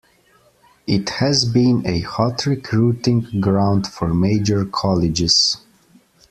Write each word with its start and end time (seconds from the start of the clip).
It 0.87 1.09
has 1.09 1.45
been 1.45 1.85
a 1.85 1.99
hot 1.99 2.47
recruiting 2.47 3.39
ground 3.39 3.85
for 3.85 4.11
major 4.15 4.65
colleges. 4.65 5.57